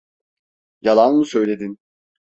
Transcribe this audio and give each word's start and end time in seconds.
Yalan 0.81 1.15
mı 1.15 1.25
söyledin? 1.25 1.77